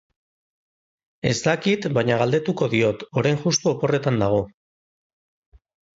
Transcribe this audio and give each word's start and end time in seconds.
Ez 1.31 1.35
dakit 1.47 1.85
baina 1.99 2.17
galdetuko 2.21 2.71
diot, 2.73 3.07
orain 3.23 3.39
juxtu 3.45 3.73
oporretan 3.75 4.19
dago 4.25 4.45